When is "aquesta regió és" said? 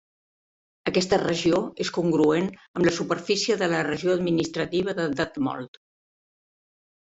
0.91-1.91